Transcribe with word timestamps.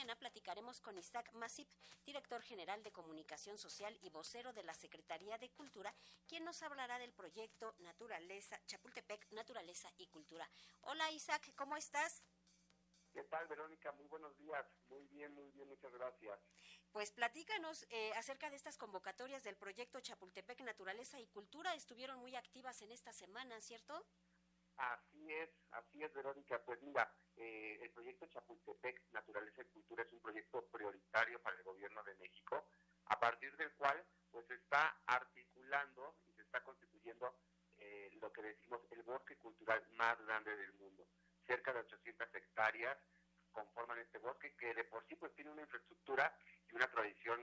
mañana 0.00 0.18
platicaremos 0.18 0.80
con 0.80 0.96
Isaac 0.96 1.30
Masip, 1.34 1.68
director 2.06 2.40
general 2.40 2.82
de 2.82 2.90
Comunicación 2.90 3.58
Social 3.58 3.94
y 4.00 4.08
vocero 4.08 4.50
de 4.54 4.62
la 4.62 4.72
Secretaría 4.72 5.36
de 5.36 5.50
Cultura, 5.50 5.94
quien 6.26 6.42
nos 6.42 6.62
hablará 6.62 6.98
del 6.98 7.12
proyecto 7.12 7.74
Naturaleza, 7.80 8.58
Chapultepec, 8.64 9.30
Naturaleza 9.32 9.92
y 9.98 10.06
Cultura. 10.06 10.48
Hola 10.80 11.10
Isaac, 11.10 11.52
¿cómo 11.54 11.76
estás? 11.76 12.24
¿Qué 13.12 13.24
tal, 13.24 13.46
Verónica? 13.46 13.92
Muy 13.92 14.06
buenos 14.06 14.34
días. 14.38 14.64
Muy 14.88 15.04
bien, 15.08 15.34
muy 15.34 15.50
bien, 15.50 15.68
muchas 15.68 15.92
gracias. 15.92 16.40
Pues 16.92 17.12
platícanos 17.12 17.86
eh, 17.90 18.14
acerca 18.14 18.48
de 18.48 18.56
estas 18.56 18.78
convocatorias 18.78 19.44
del 19.44 19.58
proyecto 19.58 20.00
Chapultepec 20.00 20.62
Naturaleza 20.62 21.20
y 21.20 21.26
Cultura. 21.26 21.74
Estuvieron 21.74 22.18
muy 22.20 22.36
activas 22.36 22.80
en 22.80 22.90
esta 22.90 23.12
semana, 23.12 23.60
¿cierto? 23.60 24.02
Así 24.78 25.30
es, 25.30 25.50
así 25.72 26.02
es, 26.02 26.10
Verónica. 26.14 26.58
Pues 26.64 26.80
mira, 26.80 27.12
eh, 27.40 27.78
el 27.80 27.90
proyecto 27.90 28.26
Chapultepec 28.26 29.00
Naturaleza 29.12 29.62
y 29.62 29.72
Cultura 29.72 30.02
es 30.02 30.12
un 30.12 30.20
proyecto 30.20 30.62
prioritario 30.66 31.40
para 31.40 31.56
el 31.56 31.62
gobierno 31.62 32.02
de 32.04 32.14
México, 32.16 32.68
a 33.06 33.18
partir 33.18 33.56
del 33.56 33.72
cual 33.72 34.04
pues 34.30 34.46
se 34.46 34.54
está 34.54 34.94
articulando 35.06 36.16
y 36.28 36.34
se 36.34 36.42
está 36.42 36.62
constituyendo 36.62 37.34
eh, 37.78 38.10
lo 38.20 38.30
que 38.30 38.42
decimos 38.42 38.82
el 38.90 39.02
bosque 39.04 39.36
cultural 39.38 39.82
más 39.92 40.20
grande 40.26 40.54
del 40.54 40.74
mundo. 40.74 41.06
Cerca 41.46 41.72
de 41.72 41.80
800 41.80 42.28
hectáreas 42.34 42.98
conforman 43.52 43.98
este 44.00 44.18
bosque 44.18 44.54
que 44.56 44.74
de 44.74 44.84
por 44.84 45.02
sí 45.06 45.16
pues 45.16 45.34
tiene 45.34 45.50
una 45.50 45.62
infraestructura 45.62 46.36
y 46.70 46.74
una 46.76 46.90
tradición 46.90 47.40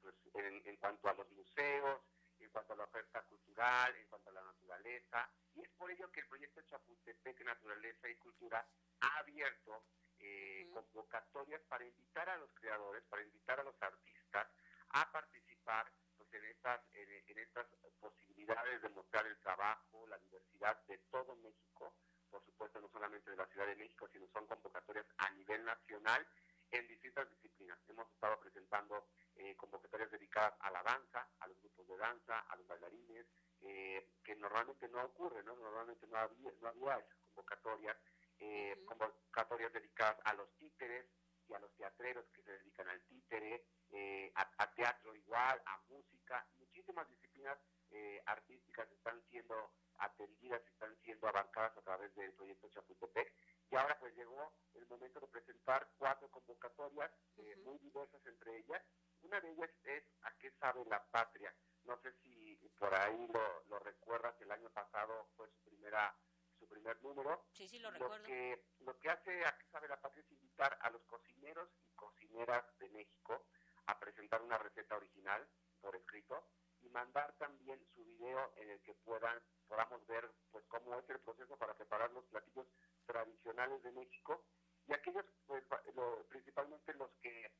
pues 0.00 0.14
en, 0.32 0.76
cuanto 0.76 1.10
a 1.10 1.14
los 1.14 1.30
museos, 1.32 2.00
en 2.40 2.48
cuanto 2.48 2.72
a 2.72 2.76
la 2.76 2.84
oferta 2.84 3.22
cultural, 3.24 3.94
en 3.96 4.06
cuanto 4.06 4.30
a 4.30 4.32
la 4.32 4.42
naturaleza. 4.42 5.30
Y 5.54 5.60
es 5.60 5.68
por 5.76 5.90
ello 5.90 6.10
que 6.10 6.20
el 6.20 6.26
proyecto 6.26 6.62
Chapultepec 6.62 7.44
Naturaleza 7.44 8.08
y 8.08 8.16
Cultura 8.16 8.66
ha 9.00 9.18
abierto 9.18 9.84
eh, 10.18 10.68
convocatorias 10.72 11.60
para 11.68 11.84
invitar 11.84 12.28
a 12.28 12.38
los 12.38 12.50
creadores, 12.54 13.02
para 13.04 13.22
invitar 13.22 13.60
a 13.60 13.64
los 13.64 13.80
artistas 13.82 14.48
a 14.90 15.12
participar 15.12 15.90
pues 16.16 16.32
en 16.32 16.44
estas 16.44 16.80
en 16.92 17.38
estas 17.38 17.66
posibilidades 18.00 18.80
de 18.82 18.88
mostrar 18.90 19.26
el 19.26 19.38
trabajo, 19.40 20.06
la 20.06 20.18
diversidad 20.18 20.80
de 20.86 20.98
todo 21.10 21.36
México 21.36 21.94
por 22.30 22.44
supuesto 22.44 22.80
no 22.80 22.88
solamente 22.88 23.30
de 23.30 23.36
la 23.36 23.46
Ciudad 23.46 23.66
de 23.66 23.76
México, 23.76 24.08
sino 24.12 24.26
son 24.28 24.46
convocatorias 24.46 25.06
a 25.18 25.30
nivel 25.30 25.64
nacional 25.64 26.26
en 26.70 26.86
distintas 26.88 27.30
disciplinas. 27.30 27.78
Hemos 27.88 28.10
estado 28.12 28.38
presentando 28.40 29.06
eh, 29.36 29.56
convocatorias 29.56 30.10
dedicadas 30.10 30.54
a 30.60 30.70
la 30.70 30.82
danza, 30.82 31.28
a 31.40 31.46
los 31.46 31.58
grupos 31.60 31.86
de 31.88 31.96
danza, 31.96 32.40
a 32.40 32.56
los 32.56 32.66
bailarines, 32.66 33.26
eh, 33.62 34.10
que 34.22 34.36
normalmente 34.36 34.88
no 34.88 35.04
ocurre, 35.04 35.42
¿no? 35.44 35.56
Normalmente 35.56 36.06
no 36.08 36.18
había, 36.18 36.38
no 36.42 36.45
había 36.45 36.45
muchísimas 46.96 47.08
disciplinas 47.08 47.58
artísticas 48.26 48.90
están 48.90 49.22
siendo 49.30 49.54
atendidas 49.98 50.60
están 50.66 50.94
siendo 51.04 51.28
abarcadas 51.28 51.76
a 51.76 51.82
través 51.82 52.14
del 52.14 52.32
proyecto 52.32 52.68
Chapultepec. 52.68 53.32
Y 53.70 53.76
ahora 53.76 53.98
pues 53.98 54.14
llegó 54.14 54.52
el 54.74 54.86
momento 54.86 55.20
de 55.20 55.26
presentar 55.28 55.88
cuatro 55.98 56.30
convocatorias 56.30 57.10
eh, 57.36 57.56
muy 57.64 57.78
diversas 57.78 58.24
entre 58.26 58.58
ellas. 58.58 58.82
Una 59.22 59.40
de 59.40 59.50
ellas 59.52 59.70
es 59.84 60.04
¿A 60.22 60.32
qué 60.38 60.50
sabe 60.60 60.84
la 60.86 61.02
patria? 61.06 61.54
No 61.84 61.98
sé 62.02 62.12
si 62.22 62.56
por 62.78 62.94
ahí 62.94 63.26
lo, 63.28 63.64
lo 63.68 63.78
recuerdas, 63.78 64.34
el 64.40 64.50
año 64.50 64.68
pasado 64.70 65.28
fue 65.36 65.48
su 65.48 65.60
primera 65.62 66.14
su 66.58 66.66
primer 66.66 67.00
número. 67.02 67.46
Sí, 67.52 67.68
sí, 67.68 67.78
lo, 67.78 67.90
recuerdo. 67.90 68.24
Que, 68.24 68.64
lo 68.80 68.98
que 68.98 69.10
hace 69.10 69.44
¿A 69.44 69.56
qué 69.58 69.66
sabe 69.70 69.88
la 69.88 70.00
patria? 70.00 70.22
es 70.22 70.30
invitar 70.30 70.78
a 70.80 70.90
los 70.90 71.02
cocineros 71.04 71.68
y 71.84 71.90
cocineras 71.94 72.64
de 72.78 72.88
México 72.90 73.46
a 73.86 73.98
presentar 73.98 74.42
una 74.42 74.58
receta 74.58 74.96
original 74.96 75.46
por 75.80 75.94
escrito 75.96 76.48
y 76.86 76.90
mandar 76.90 77.32
también 77.38 77.78
su 77.94 78.04
video 78.04 78.52
en 78.56 78.70
el 78.70 78.80
que 78.82 78.94
puedan 78.94 79.42
podamos 79.68 80.06
ver 80.06 80.30
pues 80.50 80.64
cómo 80.68 80.98
es 80.98 81.10
el 81.10 81.18
proceso 81.20 81.56
para 81.56 81.74
preparar 81.74 82.10
los 82.12 82.24
platillos 82.26 82.66
tradicionales 83.06 83.82
de 83.82 83.92
México 83.92 84.44
y 84.86 84.92
aquellos 84.92 85.24
pues 85.46 85.64
principalmente 86.28 86.94
los 86.94 87.10
que 87.20 87.52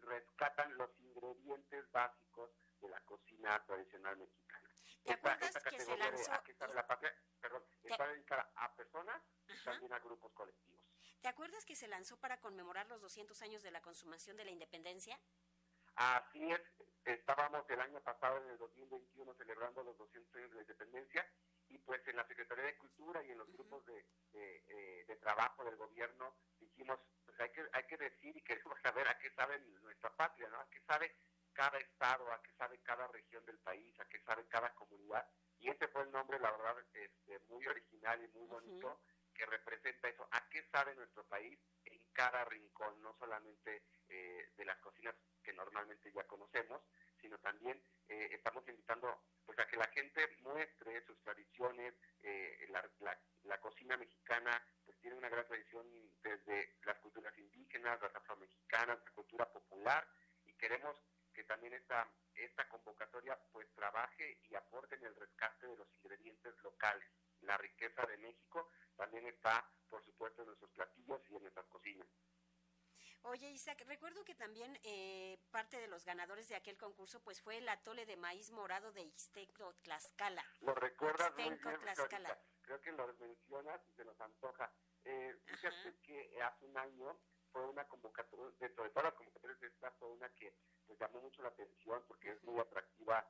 rescatan 0.00 0.76
los 0.76 0.90
ingredientes 1.00 1.90
básicos 1.92 2.50
de 2.80 2.88
la 2.88 3.00
cocina 3.00 3.62
tradicional 3.66 4.16
mexicana. 4.16 4.68
¿Te 5.04 5.12
acuerdas 5.12 5.62
que 5.62 5.80
se 5.80 5.96
lanzó? 5.96 6.32
la 6.74 6.86
patria, 6.86 7.14
perdón, 7.40 7.62
está 7.84 8.08
dedicada 8.08 8.50
a 8.56 8.74
personas 8.74 9.22
y 9.48 9.64
también 9.64 9.92
a 9.92 9.98
grupos 9.98 10.32
colectivos. 10.32 10.80
¿Te 11.20 11.28
acuerdas 11.28 11.64
que 11.64 11.76
se 11.76 11.86
lanzó 11.86 12.18
para 12.18 12.40
conmemorar 12.40 12.88
los 12.88 13.00
200 13.00 13.40
años 13.42 13.62
de 13.62 13.70
la 13.70 13.80
consumación 13.80 14.36
de 14.36 14.44
la 14.44 14.50
independencia? 14.50 15.20
Así 15.94 16.50
es, 16.50 16.60
estábamos 17.04 17.68
el 17.68 17.80
año 17.80 18.00
pasado, 18.00 18.38
en 18.38 18.50
el 18.50 18.58
2021, 18.58 19.34
celebrando 19.34 19.82
los 19.82 19.96
200 19.98 20.34
años 20.36 20.50
de 20.50 20.56
la 20.56 20.62
independencia 20.62 21.26
y 21.68 21.78
pues 21.78 22.06
en 22.06 22.16
la 22.16 22.26
Secretaría 22.26 22.64
de 22.64 22.76
Cultura 22.76 23.22
y 23.24 23.30
en 23.30 23.38
los 23.38 23.50
grupos 23.52 23.84
de, 23.86 24.04
eh, 24.34 25.04
de, 25.06 25.16
trabajo 25.16 25.64
del 25.64 25.76
gobierno 25.76 26.34
dijimos, 26.58 26.98
pues 27.24 27.38
hay 27.40 27.50
que, 27.50 27.66
hay 27.72 27.84
que 27.84 27.96
decir 27.96 28.36
y 28.36 28.42
queremos 28.42 28.78
saber 28.82 29.08
a 29.08 29.18
qué 29.18 29.30
sabe 29.30 29.58
nuestra 29.82 30.14
patria, 30.14 30.48
¿no? 30.48 30.58
A 30.58 30.68
qué 30.68 30.80
sabe 30.80 31.14
cada 31.52 31.78
estado, 31.78 32.32
a 32.32 32.42
qué 32.42 32.52
sabe 32.52 32.78
cada 32.82 33.06
región 33.08 33.44
del 33.46 33.58
país, 33.58 33.98
a 34.00 34.04
qué 34.06 34.20
sabe 34.20 34.46
cada 34.48 34.74
comunidad. 34.74 35.26
Y 35.58 35.68
ese 35.68 35.88
fue 35.88 36.02
el 36.02 36.10
nombre, 36.10 36.38
la 36.40 36.50
verdad, 36.50 36.76
este, 36.92 37.38
muy 37.48 37.66
original 37.66 38.22
y 38.22 38.28
muy 38.36 38.46
bonito, 38.46 39.00
que 39.34 39.46
representa 39.46 40.08
eso, 40.08 40.28
a 40.30 40.48
qué 40.48 40.62
sabe 40.70 40.94
nuestro 40.94 41.24
país 41.24 41.58
en 41.84 42.04
cada 42.12 42.44
rincón, 42.44 43.00
no 43.00 43.14
solamente 43.18 43.82
eh, 44.08 44.50
de 44.56 44.64
las 44.64 44.78
cocinas 44.78 45.14
que 45.42 45.52
normalmente 45.52 46.12
ya 46.12 46.24
conocemos, 46.24 46.82
sino 47.20 47.38
también 47.38 47.80
eh, 48.08 48.28
estamos 48.32 48.66
invitando 48.68 49.22
pues 49.44 49.58
a 49.58 49.66
que 49.66 49.76
la 49.76 49.86
gente 49.88 50.26
muestre 50.42 51.04
sus 51.06 51.18
tradiciones, 51.22 51.94
eh, 52.22 52.66
la, 52.70 52.82
la, 53.44 53.60
cocina 53.60 53.96
mexicana 53.96 54.60
pues 54.84 54.98
tiene 55.00 55.16
una 55.16 55.28
gran 55.28 55.46
tradición 55.46 55.86
desde 56.22 56.76
las 56.84 56.98
culturas 56.98 57.36
indígenas, 57.38 58.00
las 58.00 58.14
afromexicanas, 58.14 58.98
la 59.04 59.10
cultura 59.12 59.52
popular 59.52 60.06
y 60.44 60.54
queremos 60.54 60.96
que 61.32 61.44
también 61.44 61.74
esta, 61.74 62.08
esta 62.34 62.68
convocatoria 62.68 63.38
pues 63.52 63.66
trabaje 63.74 64.38
y 64.48 64.54
aporte 64.54 64.96
en 64.96 65.04
el 65.04 65.16
rescate 65.16 65.66
de 65.66 65.76
los 65.76 65.88
ingredientes 66.02 66.54
locales. 66.62 67.08
La 67.42 67.56
riqueza 67.56 68.04
de 68.06 68.18
México 68.18 68.70
también 68.96 69.26
está, 69.26 69.68
por 69.88 70.04
supuesto, 70.04 70.42
en 70.42 70.48
nuestros 70.48 70.70
platillos 70.70 71.20
y 71.30 71.36
en 71.36 71.42
nuestras 71.42 71.66
cocinas. 71.66 72.06
Oye, 73.24 73.50
Isaac, 73.50 73.84
recuerdo 73.86 74.24
que 74.24 74.34
también 74.34 74.76
eh, 74.82 75.38
parte 75.52 75.78
de 75.78 75.86
los 75.86 76.04
ganadores 76.04 76.48
de 76.48 76.56
aquel 76.56 76.76
concurso 76.76 77.20
pues 77.22 77.40
fue 77.40 77.58
el 77.58 77.68
atole 77.68 78.04
de 78.04 78.16
maíz 78.16 78.50
morado 78.50 78.90
de 78.92 79.02
Ixteco 79.02 79.74
Tlaxcala. 79.82 80.44
Lo 80.60 80.74
recuerdas 80.74 81.32
muy 81.34 81.44
bien, 81.44 81.60
Tlaxcala. 81.60 82.36
Creo 82.62 82.80
que 82.80 82.90
lo 82.92 83.06
mencionas 83.14 83.80
y 83.88 83.92
se 83.92 84.04
nos 84.04 84.20
antoja. 84.20 84.72
Eh, 85.04 85.36
fíjate 85.44 85.96
que 86.02 86.42
hace 86.42 86.64
un 86.64 86.76
año 86.76 87.16
fue 87.52 87.64
una 87.68 87.86
convocatoria, 87.86 88.56
dentro 88.58 88.84
de 88.84 88.90
todas 88.90 89.04
las 89.04 89.14
convocatorias 89.14 89.60
de 89.60 89.66
esta 89.68 89.90
fue 89.92 90.08
una 90.08 90.28
que 90.30 90.54
pues, 90.86 90.98
llamó 90.98 91.20
mucho 91.20 91.42
la 91.42 91.48
atención 91.50 92.02
porque 92.08 92.32
es 92.32 92.42
muy 92.42 92.58
atractiva 92.58 93.24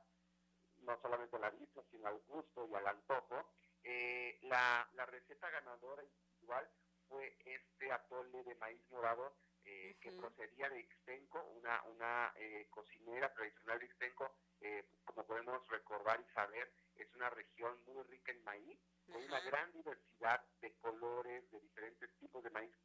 no 0.79 0.99
solamente 1.01 1.35
a 1.35 1.39
la 1.39 1.49
vista, 1.51 1.81
sino 1.91 2.07
al 2.07 2.19
gusto 2.21 2.67
y 2.67 2.75
al 2.75 2.87
antojo. 2.87 3.53
Eh, 3.83 4.39
la, 4.43 4.89
la 4.93 5.05
receta 5.05 5.49
ganadora 5.51 6.03
individual 6.03 6.67
fue 7.07 7.37
este 7.45 7.91
atole 7.91 8.43
de 8.43 8.55
maíz 8.55 8.81
morado 8.89 9.35
eh, 9.65 9.95
que 10.01 10.11
procedía 10.11 10.69
de 10.69 10.81
Ixtenco, 10.81 11.41
una, 11.55 11.81
una 11.83 12.33
eh, 12.35 12.67
cocinera 12.69 13.33
tradicional 13.33 13.79
de 13.79 13.85
Ixtenco, 13.85 14.35
eh, 14.59 14.85
como 15.05 15.25
podemos 15.25 15.65
recordar 15.69 16.19
y 16.19 16.33
saber, 16.33 16.71
es 16.95 17.07
una 17.15 17.29
región 17.29 17.77
muy 17.85 18.03
rica 18.03 18.31
en 18.31 18.43
maíz, 18.43 18.79
con 19.05 19.23
una 19.23 19.39
gran 19.41 19.71
diversidad 19.71 20.43
de 20.61 20.73
colores, 20.77 21.49
de 21.51 21.59
diferentes 21.61 22.09
tipos 22.19 22.43
de 22.43 22.49
maíz. 22.49 22.75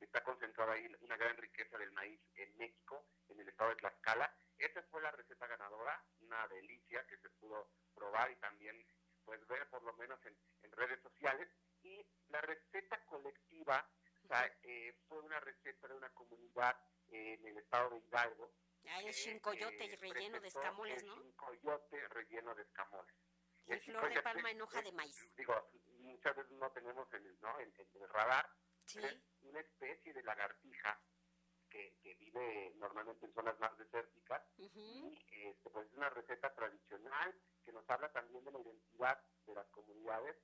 está 0.00 0.22
concentrada 0.24 0.72
ahí 0.72 0.86
una 1.00 1.16
gran 1.16 1.36
riqueza 1.36 1.78
del 1.78 1.92
maíz 1.92 2.20
en 2.34 2.56
México, 2.56 3.04
en 3.28 3.40
el 3.40 3.48
estado 3.48 3.70
de 3.70 3.76
Tlaxcala. 3.76 4.34
Esa 4.58 4.82
fue 4.90 5.02
la 5.02 5.10
receta 5.10 5.46
ganadora, 5.46 6.02
una 6.20 6.46
delicia 6.48 7.06
que 7.06 7.16
se 7.18 7.30
pudo 7.30 7.68
probar 7.94 8.30
y 8.30 8.36
también 8.36 8.84
pues 9.24 9.44
ver 9.46 9.68
por 9.70 9.82
lo 9.82 9.92
menos 9.94 10.18
en, 10.26 10.36
en 10.62 10.72
redes 10.72 11.00
sociales. 11.00 11.48
Y 11.82 12.04
la 12.28 12.40
receta 12.40 13.02
colectiva 14.32 14.58
eh, 14.62 14.94
fue 15.08 15.18
una 15.20 15.40
receta 15.40 15.88
de 15.88 15.94
una 15.94 16.10
comunidad 16.10 16.76
en 17.08 17.46
el 17.46 17.58
estado 17.58 17.90
de 17.90 17.98
Hidalgo. 17.98 18.52
Hay 18.88 19.06
un 19.06 19.12
chincoyote 19.12 19.84
eh, 19.84 19.96
relleno 19.96 20.40
de 20.40 20.48
escamoles, 20.48 21.04
¿no? 21.04 21.14
Chincoyote 21.14 22.08
relleno 22.08 22.54
de 22.54 22.62
escamoles. 22.62 23.14
Y 23.66 23.78
flor 23.78 24.12
de 24.12 24.22
palma 24.22 24.50
en 24.50 24.60
hoja 24.60 24.82
de 24.82 24.92
maíz. 24.92 25.30
Digo, 25.36 25.54
muchas 26.00 26.34
veces 26.34 26.52
no 26.52 26.70
tenemos 26.72 27.12
en 27.12 27.26
el, 27.26 27.40
¿no? 27.40 27.60
en, 27.60 27.72
el 27.76 28.08
radar. 28.08 28.48
Es 28.86 29.16
una 29.42 29.60
especie 29.60 30.12
de 30.12 30.22
lagartija 30.24 31.00
que, 31.70 31.96
que, 32.02 32.14
vive 32.16 32.72
normalmente 32.76 33.24
en 33.24 33.32
zonas 33.32 33.58
más 33.60 33.76
desérticas. 33.78 34.42
Y 34.56 35.16
este, 35.30 35.70
pues 35.70 35.86
es 35.86 35.96
una 35.96 36.10
receta 36.10 36.52
tradicional 36.54 37.34
que 37.64 37.72
nos 37.72 37.88
habla 37.88 38.10
también 38.10 38.44
de 38.44 38.50
la 38.50 38.60
identidad 38.60 39.22
de 39.46 39.54
las 39.54 39.68
comunidades 39.68 40.36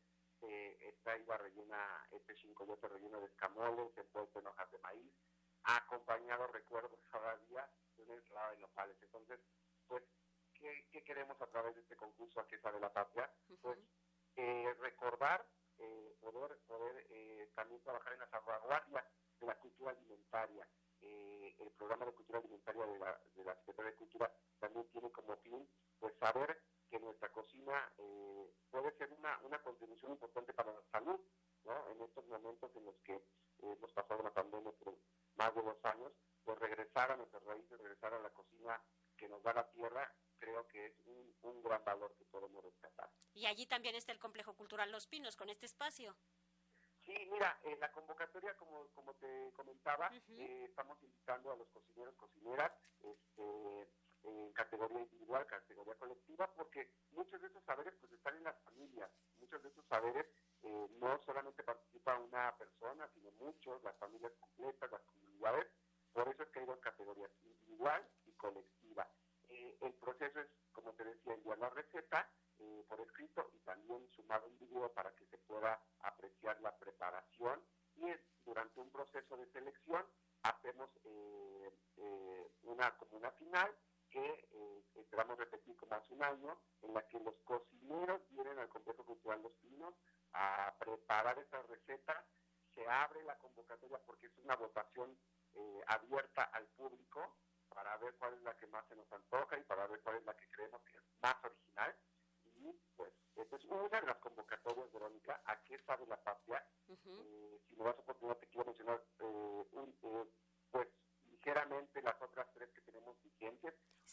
eh, 0.43 0.79
esta 0.81 1.17
iba 1.17 1.37
rellena, 1.37 2.06
este 2.11 2.35
chincoyote 2.35 2.88
relleno 2.88 3.20
de 3.20 3.26
escamoles, 3.26 3.96
envuelto 3.96 4.38
en 4.38 4.46
hojas 4.46 4.70
de 4.70 4.79
maíz, 4.79 5.12
acompañado, 5.64 6.46
recuerdo 6.49 6.99
todavía, 7.11 7.69
de 7.96 8.02
una 8.05 8.14
ensalada 8.14 8.50
de 8.52 8.58
nopales. 8.58 8.96
Entonces, 9.02 9.40
pues, 9.87 10.02
¿qué, 10.55 10.87
¿qué, 10.90 11.02
queremos 11.02 11.40
a 11.40 11.46
través 11.46 11.75
de 11.75 11.82
este 11.82 11.96
concurso 11.96 12.40
aquí 12.40 12.56
sabe 12.58 12.81
la 12.81 12.93
patria? 12.93 13.31
Pues, 13.61 13.79
eh, 14.37 14.75
recordar, 14.79 15.44
eh, 15.79 16.17
poder, 16.20 16.58
poder 16.67 17.06
eh, 17.11 17.50
también 17.55 17.82
trabajar 17.82 18.12
en 18.12 18.20
la 18.20 18.29
salvaguardia 18.29 19.05
de 19.40 19.46
la 19.46 19.58
cultura 19.58 19.90
alimentaria. 19.93 20.69
Eh, 21.00 21.56
el 21.58 21.70
programa 21.73 22.06
de 22.06 22.12
cultura 22.12 22.38
alimentaria 22.38 22.87
de 22.87 22.99
la, 22.99 23.20
de 23.35 23.44
la 23.44 23.55
Secretaría 23.56 23.90
de 23.93 23.96
Cultura 23.96 24.32
también 24.58 24.88
tiene 24.90 25.11
como 25.12 25.37
fin, 25.38 25.69
pues, 25.99 26.14
saber 26.19 26.61
que 26.88 26.99
nuestra 27.00 27.31
cocina 27.31 27.93
eh, 27.99 28.52
puede 28.70 28.93
ser 28.96 29.12
una, 29.12 29.38
una 29.43 29.62
contribución 29.62 30.12
importante 30.12 30.52
para 30.55 30.73
la 30.73 30.82
salud, 30.90 31.20
¿no? 31.64 31.88
En 31.90 32.02
estos 32.02 32.26
momentos 32.26 32.75
en 32.76 32.85
los 32.85 32.96
que 33.00 33.14
eh, 33.14 33.23
hemos 33.58 33.93
pasado 33.93 34.20
una 34.20 34.32
pandemia 34.32 34.73
por 34.73 34.96
más 35.37 35.55
de 35.55 35.62
dos 35.62 35.85
años, 35.85 36.12
pues 36.44 36.58
regresar 36.58 37.12
a 37.12 37.17
nuestras 37.17 37.43
raíces, 37.44 37.79
regresar 37.79 38.14
a 38.14 38.19
la 38.20 38.31
cocina 38.31 38.82
que 39.17 39.29
nos 39.29 39.43
da 39.43 39.52
la 39.52 39.69
tierra, 39.70 40.14
creo 40.38 40.67
que 40.69 40.87
es 40.87 40.94
un, 41.06 41.37
un 41.43 41.62
gran 41.62 41.85
valor 41.85 42.14
que 42.17 42.25
podemos 42.26 42.64
rescatar. 42.64 43.11
Y 43.35 43.46
allí 43.46 43.67
también 43.67 43.94
está 43.94 44.12
el 44.12 44.19
Complejo 44.19 44.55
Cultural 44.55 44.90
Los 44.90 45.06
Pinos 45.06 45.37
con 45.37 45.49
este 45.50 45.67
espacio. 45.67 46.17
Sí, 47.05 47.14
mira, 47.31 47.58
en 47.64 47.79
la 47.81 47.90
convocatoria, 47.90 48.55
como, 48.56 48.88
como 48.88 49.14
te 49.14 49.50
comentaba, 49.55 50.11
uh 50.11 50.14
-huh. 50.14 50.40
eh, 50.40 50.64
estamos 50.64 51.02
invitando 51.02 51.50
a 51.52 51.56
los 51.56 51.69
cocineros, 51.70 52.14
cocineras, 52.17 52.73
este, 53.00 53.88
en 54.29 54.53
categoría 54.53 55.01
individual, 55.01 55.47
categoría 55.47 55.95
colectiva, 55.95 56.51
porque 56.55 56.91
muchos 57.13 57.41
de 57.41 57.49
esos 57.49 57.65
saberes 57.65 57.95
pues 58.01 58.13
están 58.13 58.37
en 58.37 58.45
las 58.45 58.59
familias, 58.63 59.11
muchos 59.39 59.63
de 59.63 59.69
esos 59.69 59.85
saberes 59.87 60.27
eh, 60.63 60.89
no 60.99 61.19
solamente 61.25 61.63
participa 61.63 62.19
una 62.19 62.55
persona, 62.57 63.09
sino 63.15 63.31
muchos, 63.33 63.83
las 63.83 63.97
familias 63.97 64.33
completas, 64.41 64.91
las 64.91 65.03
comunidades, 65.03 65.67
por 66.13 66.29
eso 66.29 66.43
es 66.43 66.49
que 66.51 66.61
hay 66.61 66.67
dos 66.67 66.81
categorías, 66.81 67.31
individual 67.43 68.07
y 68.27 68.33
colectiva. 68.33 69.09
Eh, 69.49 69.79
el 69.81 69.93
proceso 69.95 70.41
es, 70.41 70.49
como 70.73 70.93
te 70.95 71.05
decía, 71.05 71.35
enviar 71.35 71.59
la 71.59 71.71
receta 71.71 72.29
eh, 72.59 72.85
por 72.89 73.01
escrito 73.01 73.51
y 73.55 73.59
también 73.61 74.07
sumar 74.11 74.43
un 74.45 74.59
video 74.59 74.93
para 74.93 75.15
que 75.15 75.27
se 75.27 75.39
pueda 75.39 75.81
apreciar 76.01 76.61
la 76.61 76.77
preparación. 76.77 77.63
Y 77.97 78.07
durante 78.45 78.81
un 78.81 78.91
proceso 78.91 79.37
de 79.37 79.47
selección 79.53 80.05
hacemos 80.43 80.91
una 82.63 82.97
como 82.97 83.17
una 83.17 83.31
final 83.33 83.75
que 84.11 84.49
eh, 84.53 84.85
esperamos 84.95 85.39
repetir 85.39 85.77
como 85.77 85.95
hace 85.95 86.13
un 86.15 86.23
año, 86.23 86.61
en 86.83 86.95
la 86.95 87.07
que 87.07 87.21
los 87.21 87.35
cocineros 87.45 88.21
vienen 88.31 88.59
al 88.59 88.69
Complejo 88.69 89.05
Cultural 89.05 89.43
Los 89.43 89.53
Pinos 89.55 89.95
a 90.33 90.75
preparar 90.79 91.39
esas 91.39 91.67
recetas. 91.69 92.25
Se 92.75 92.87
abre 92.89 93.23
la 93.25 93.37
convocatoria 93.39 93.99
porque 94.07 94.27
es 94.27 94.39
una 94.39 94.57
votación 94.57 95.19
eh, 95.55 95.83
abierta 95.87 96.45
al 96.45 96.67
público 96.69 97.37
para 97.69 97.97
ver 97.99 98.15
cuál 98.17 98.35
es 98.35 98.43
la 98.43 98.57
que 98.57 98.67
más 98.67 98.87
se 98.89 98.97
nos 98.97 99.11
antoja 99.13 99.59
y 99.59 99.63
para 99.65 99.87
ver 99.87 100.01
cuál 100.03 100.17
es 100.17 100.25
la 100.25 100.37
que 100.37 100.49
creemos 100.51 100.83
que 100.83 100.97
es 100.97 101.03
más 101.21 101.37
original. 101.45 101.97
Y 102.57 102.73
pues, 102.97 103.13
esta 103.37 103.57
es 103.57 103.65
una 103.65 104.01
de 104.01 104.07
las 104.07 104.19
convocatorias, 104.19 104.93
Verónica, 104.93 105.41
¿a 105.45 105.63
qué 105.63 105.79
sabe 105.85 106.07
la 106.07 106.17
patria? 106.23 106.65
Uh 106.89 106.95
-huh. 106.95 107.25
eh, 107.25 107.61
si 107.69 107.77
me 107.77 107.85
das 107.85 107.99
oportunidad, 107.99 108.39
te 108.39 108.49
quiero 108.49 108.67
mencionar 108.67 109.01
un, 109.21 110.33
pues 110.71 110.89
ligeramente 111.31 112.03
las 112.03 112.21
otras 112.21 112.47
tres. 112.55 112.69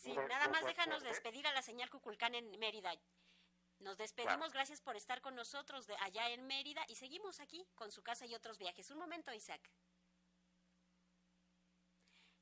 Sí, 0.05 0.13
nada 0.13 0.47
más 0.49 0.63
déjanos 0.63 1.01
despedir 1.01 1.47
a 1.47 1.51
la 1.51 1.63
señal 1.63 1.89
Cuculcán 1.89 2.35
en 2.35 2.59
Mérida. 2.59 2.93
Nos 3.79 3.97
despedimos, 3.97 4.37
claro. 4.37 4.53
gracias 4.53 4.79
por 4.79 4.95
estar 4.95 5.19
con 5.19 5.35
nosotros 5.35 5.87
de 5.87 5.95
allá 5.99 6.29
en 6.29 6.45
Mérida 6.45 6.85
y 6.87 6.93
seguimos 6.93 7.39
aquí 7.39 7.67
con 7.73 7.91
su 7.91 8.03
casa 8.03 8.27
y 8.27 8.35
otros 8.35 8.59
viajes. 8.59 8.91
Un 8.91 8.99
momento, 8.99 9.33
Isaac. 9.33 9.67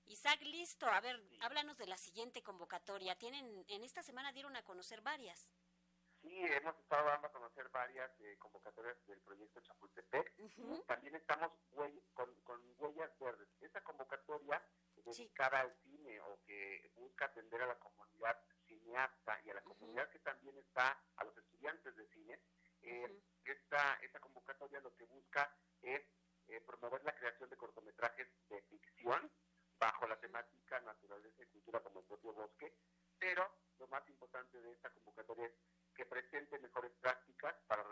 Isaac, 0.07 0.41
listo. 0.41 0.87
A 0.87 0.99
ver, 0.99 1.23
háblanos 1.39 1.77
de 1.77 1.87
la 1.87 1.95
siguiente 1.95 2.43
convocatoria. 2.43 3.15
Tienen, 3.17 3.63
en 3.69 3.83
esta 3.85 4.03
semana 4.03 4.33
dieron 4.33 4.57
a 4.57 4.63
conocer 4.63 4.99
varias. 4.99 5.47
Sí, 6.21 6.37
hemos 6.37 6.77
estado 6.79 7.05
dando 7.05 7.27
a 7.27 7.31
conocer 7.31 7.69
varias 7.69 8.11
eh, 8.19 8.37
convocatorias 8.39 8.97
del 9.07 9.21
proyecto 9.21 9.61
Chapultepec. 9.61 10.33
Uh 10.37 10.49
-huh. 10.49 10.85
También 10.85 11.15
estamos 11.15 11.51
con, 12.13 12.35
con, 12.43 12.59
Huellas 12.77 13.17
Verdes. 13.19 13.47
Esta 13.61 13.81
convocatoria 13.81 14.61
dedicada 15.05 15.59
al 15.59 15.73
cine 15.83 16.19
o 16.21 16.39
que 16.45 16.91
busca 16.95 17.25
atender 17.25 17.61
a 17.61 17.67
la 17.67 17.79
comunidad 17.79 18.37
cineasta 18.67 19.39
y 19.45 19.49
a 19.49 19.53
la 19.53 19.61
uh 19.61 19.63
-huh. 19.63 19.67
comunidad 19.79 20.09
que 20.09 20.19
también 20.19 20.57
está, 20.57 20.97
a 21.17 21.23
los 21.23 21.37
estudiantes 21.37 21.95
de 21.95 22.07
cine. 22.07 22.39
Eh, 22.81 23.03
uh 23.03 23.07
-huh. 23.07 23.23
esta, 23.45 23.95
esta 24.01 24.19
convocatoria 24.19 24.79
lo 24.81 24.95
que 24.95 25.05
busca 25.05 25.55
es 25.81 26.01
eh, 26.47 26.61
promover 26.61 27.03
la 27.03 27.15
creación 27.15 27.49
de 27.49 27.57
cortometrajes 27.57 28.27
de 28.49 28.61
ficción 28.63 29.31
bajo 29.79 30.07
la 30.07 30.19
temática 30.19 30.79
naturaleza 30.81 31.43
y 31.43 31.47
cultura 31.47 31.81
como 31.81 31.99
el 31.99 32.05
propio 32.05 32.33
bosque, 32.33 32.73
pero 33.17 33.49
lo 33.79 33.87
más 33.87 34.07
importante 34.07 34.61
de 34.61 34.71
esta 34.71 34.89
convocatoria 34.91 35.47
es 35.47 35.53
que 35.95 36.05
presente 36.05 36.59
mejores 36.59 36.91
prácticas 36.99 37.55
para 37.67 37.83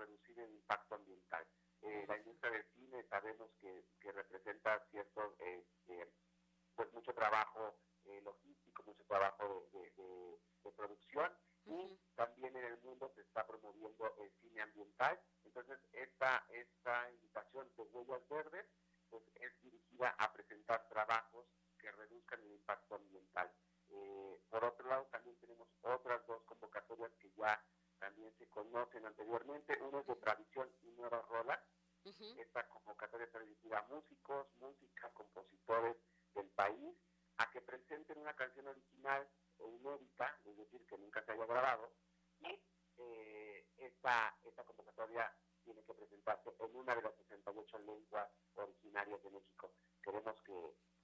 una 38.21 38.35
canción 38.35 38.67
original 38.67 39.27
o 39.57 39.69
inédita, 39.69 40.39
es 40.45 40.57
decir, 40.57 40.85
que 40.87 40.97
nunca 40.97 41.23
se 41.23 41.31
haya 41.31 41.45
grabado, 41.45 41.91
y 42.39 42.59
eh, 42.97 43.67
esta, 43.77 44.35
esta 44.43 44.63
convocatoria 44.63 45.31
tiene 45.63 45.83
que 45.83 45.93
presentarse 45.93 46.49
en 46.59 46.75
una 46.75 46.95
de 46.95 47.01
las 47.03 47.15
68 47.15 47.79
lenguas 47.79 48.29
originarias 48.55 49.21
de 49.23 49.29
México. 49.29 49.73
Queremos 50.01 50.41
que, 50.43 50.53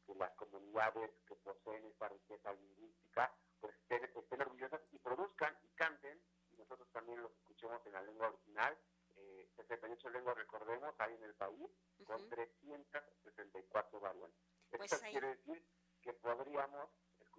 que 0.06 0.16
las 0.16 0.32
comunidades 0.36 1.12
que 1.28 1.36
poseen 1.36 1.86
esta 1.86 2.10
riqueza 2.10 2.54
lingüística 2.54 3.36
pues 3.60 3.76
estén, 3.76 4.04
estén 4.04 4.42
orgullosas 4.42 4.82
y 4.92 5.00
produzcan 5.00 5.56
y 5.64 5.70
canten 5.76 6.22
nosotros 6.58 6.90
también 6.92 7.22
los 7.22 7.32
escuchemos 7.32 7.86
en 7.86 7.94
la 7.94 8.02
lengua 8.02 8.28
original. 8.30 8.78
Eh, 9.16 9.50
68 9.56 10.10
lenguas, 10.10 10.38
recordemos, 10.38 10.94
hay 11.00 11.14
en 11.16 11.24
el 11.24 11.34
país, 11.36 11.62
uh 11.62 12.04
-huh. 12.04 12.06
con 12.06 12.30
364 12.30 14.00
variantes. 14.00 14.42
Pues 14.70 14.92
Esto 14.92 15.06
ahí. 15.06 15.12
quiere 15.12 15.28
decir 15.36 15.66
que 16.02 16.14
podríamos 16.14 16.90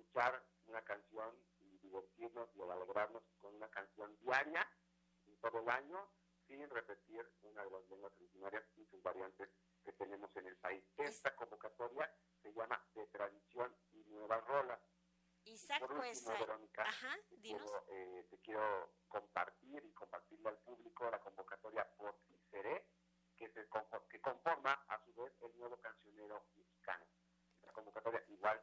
escuchar 0.09 0.43
una 0.67 0.83
canción 0.83 1.35
y 1.61 1.79
divertirnos 1.79 2.49
y 2.55 2.63
alegrarnos 2.63 3.23
con 3.41 3.55
una 3.55 3.69
canción 3.69 4.17
diaria 4.21 4.67
todo 5.41 5.61
el 5.61 5.69
año 5.69 6.11
sin 6.47 6.69
repetir 6.71 7.31
una 7.43 7.63
de 7.63 7.71
las 7.71 7.89
lenguas 7.91 8.13
originarias 8.17 8.65
y 8.77 8.87
sus 8.87 9.03
variantes 9.03 9.51
que 9.85 9.93
tenemos 9.93 10.35
en 10.37 10.47
el 10.47 10.57
país. 10.57 10.83
Esta 10.97 11.35
convocatoria 11.37 12.11
se 12.43 12.53
llama 12.53 12.83
De 12.95 13.07
Tradición 13.09 13.75
y 13.93 14.05
Nuevas 14.05 14.45
Rolas. 14.47 14.81
Isaac, 15.45 15.81
por 15.81 15.97
pues, 15.97 16.19
último, 16.19 16.39
Verónica, 16.41 16.83
ajá, 16.83 17.17
te, 17.29 17.41
quiero, 17.41 17.85
eh, 17.89 18.27
te, 18.29 18.39
quiero, 18.41 18.93
compartir 19.09 19.83
y 19.85 19.93
compartirle 19.93 20.49
al 20.49 20.59
público 20.59 21.11
la 21.11 21.21
convocatoria 21.21 21.89
por 21.97 22.19
Seré, 22.51 22.87
que, 23.37 23.49
se, 23.51 23.69
que 24.11 24.21
conforma 24.21 24.73
a 24.89 24.99
su 25.05 25.15
vez 25.15 25.33
el 25.43 25.57
nuevo 25.59 25.79
cancionero 25.81 26.47
mexicano. 26.55 27.07
La 27.63 27.73
convocatoria 27.73 28.25
igual 28.29 28.63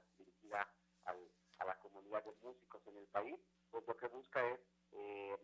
comunidad 2.05 2.23
de 2.25 2.47
músicos 2.47 2.81
en 2.87 2.97
el 2.97 3.07
país, 3.07 3.39
pues 3.71 3.85
lo 3.87 3.97
que 3.97 4.07
busca 4.07 4.47
es, 4.47 4.59
eh, 4.91 5.37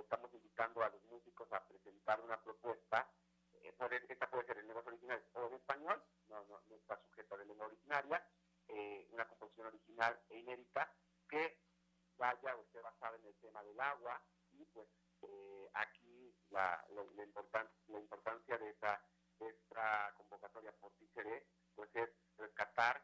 estamos 0.00 0.32
invitando 0.32 0.82
a 0.82 0.88
los 0.88 1.02
músicos 1.04 1.52
a 1.52 1.66
presentar 1.66 2.20
una 2.20 2.40
propuesta, 2.42 3.10
eh, 3.62 3.74
esta 4.08 4.30
puede 4.30 4.46
ser 4.46 4.58
en 4.58 4.66
lenguas 4.66 4.86
originales 4.86 5.24
o 5.34 5.46
en 5.46 5.54
español, 5.54 6.02
no, 6.28 6.44
no, 6.44 6.60
no 6.68 6.76
está 6.76 6.98
sujeta 7.02 7.36
de 7.36 7.46
lengua 7.46 7.66
originaria, 7.66 8.26
eh, 8.68 9.08
una 9.12 9.26
composición 9.28 9.66
original 9.66 10.18
e 10.30 10.38
inédita 10.38 10.92
que 11.28 11.58
vaya 12.16 12.56
o 12.56 12.62
esté 12.62 12.80
basada 12.80 13.16
en 13.16 13.24
el 13.26 13.34
tema 13.36 13.62
del 13.62 13.80
agua 13.80 14.20
y 14.52 14.64
pues 14.66 14.88
eh, 15.22 15.70
aquí 15.74 16.34
la, 16.50 16.84
la, 16.90 17.02
la, 17.16 17.24
importan 17.24 17.68
la, 17.88 17.98
importancia 17.98 18.58
de 18.58 18.70
esta, 18.70 19.02
de 19.38 19.48
esta 19.48 20.12
convocatoria 20.16 20.72
por 20.72 20.92
TICERE 20.94 21.46
pues 21.74 21.94
es 21.94 22.10
rescatar 22.36 23.02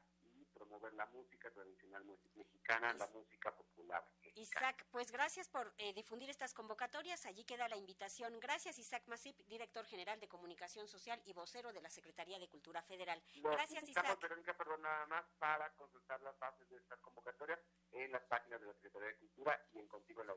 la 0.97 1.07
música 1.07 1.51
tradicional 1.51 2.05
mexicana, 2.35 2.93
la 2.95 3.07
música 3.09 3.55
popular. 3.55 4.05
Isaac, 4.35 4.87
pues 4.91 5.11
gracias 5.11 5.49
por 5.49 5.73
eh, 5.79 5.93
difundir 5.93 6.31
estas 6.31 6.55
convocatorias. 6.55 7.25
Allí 7.27 7.45
queda 7.45 7.69
la 7.69 7.77
invitación. 7.77 8.41
Gracias, 8.41 8.79
Isaac 8.79 9.05
Masip, 9.07 9.39
director 9.47 9.85
general 9.87 10.19
de 10.21 10.29
Comunicación 10.29 10.89
Social 10.89 11.21
y 11.25 11.33
vocero 11.33 11.73
de 11.73 11.81
la 11.81 11.91
Secretaría 11.91 12.39
de 12.39 12.49
Cultura 12.49 12.83
Federal. 12.83 13.23
gracias, 13.43 13.89
Isaac. 13.89 14.21
Verónica, 14.21 14.57
perdón, 14.57 14.83
nada 14.83 15.07
más 15.07 15.25
para 15.39 15.71
consultar 15.75 16.21
las 16.23 16.39
bases 16.39 16.69
de 16.69 16.77
estas 16.77 16.99
convocatorias 17.01 17.61
en 17.93 18.11
las 18.11 18.23
páginas 18.25 18.61
de 18.61 18.67
la 18.67 18.75
Secretaría 18.75 19.09
de 19.09 19.17
Cultura 19.17 19.67
y 19.73 19.79
en 19.79 19.89
contigo 19.89 20.23
en 20.23 20.29
la 20.29 20.35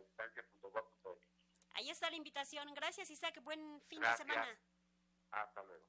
Ahí 1.77 1.91
está 1.91 2.09
la 2.09 2.15
invitación. 2.15 2.73
Gracias, 2.73 3.11
Isaac. 3.11 3.39
Buen 3.43 3.79
fin 3.81 4.01
de 4.01 4.17
semana. 4.17 4.59
Hasta 5.31 5.61
luego. 5.63 5.85